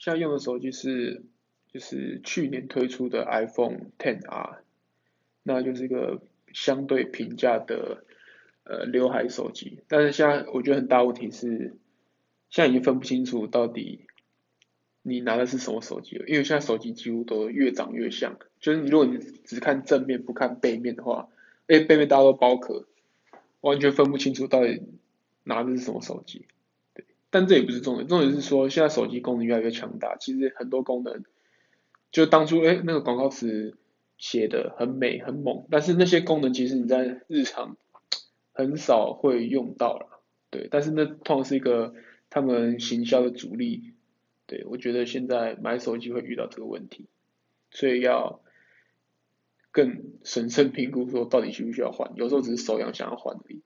[0.00, 1.22] 现在用的手机是
[1.72, 4.56] 就是去年推出的 iPhone XR，
[5.42, 6.22] 那就是一个
[6.54, 8.02] 相对平价的
[8.64, 9.80] 呃刘海手机。
[9.88, 11.74] 但是现在我觉得很大问题是，
[12.48, 14.06] 现在已经分不清楚到底
[15.02, 18.38] 你拿的是什么手机了，因为现在手机几乎都越长越像。
[18.58, 21.28] 就是如果你只看正面不看背面的话，
[21.66, 22.86] 诶，背面大家都包壳，
[23.60, 24.82] 完全分不清楚到底
[25.44, 26.46] 拿的是什么手机。
[27.30, 31.24] 但这也不是重点，重点是说现在手机功能越来越强大，其实很多功能，
[32.10, 33.76] 就当初哎那个广告词
[34.18, 37.76] 写的很美很猛，但是那些功能其实你在日常
[38.52, 41.94] 很少会用到了，对，但是那通常是一个
[42.28, 43.94] 他们行销的主力，
[44.46, 47.06] 对，我觉得现在买手机会遇到这个问题，
[47.70, 48.40] 所以要
[49.70, 53.62] 更审慎评估说到底需不需要换，有时候只是手痒想要换而已。